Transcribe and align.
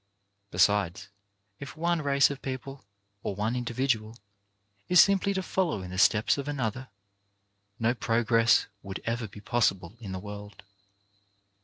Besides, 0.49 1.09
if 1.59 1.77
one 1.77 2.01
race 2.01 2.31
of 2.31 2.41
people, 2.41 2.83
or 3.21 3.35
one 3.35 3.55
individual, 3.55 4.17
is 4.89 4.99
simply 4.99 5.31
to 5.35 5.43
follow 5.43 5.83
in 5.83 5.91
the 5.91 5.99
steps 5.99 6.39
of 6.39 6.47
an 6.47 6.59
other, 6.59 6.87
no 7.77 7.93
progress 7.93 8.65
would 8.81 8.99
ever 9.05 9.27
be 9.27 9.41
possible 9.41 9.95
in 9.99 10.11
the 10.11 10.17
world. 10.17 10.63